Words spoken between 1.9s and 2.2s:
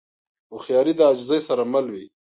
وي.